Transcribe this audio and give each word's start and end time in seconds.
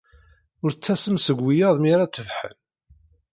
Ur 0.63 0.71
ttasem 0.73 1.17
seg 1.25 1.37
wiyaḍ 1.41 1.77
mi 1.79 1.89
ara 1.93 2.13
tebḥen. 2.15 2.57